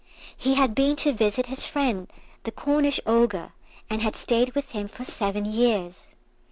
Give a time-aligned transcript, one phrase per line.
[0.35, 2.07] He had been to visit his friend
[2.43, 3.53] the Cornish ogre,
[3.87, 6.07] and had stayed with him for seven years.